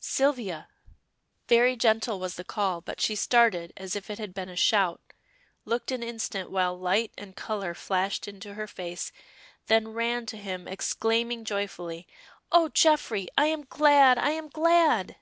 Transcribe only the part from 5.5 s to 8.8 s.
looked an instant while light and color flashed into her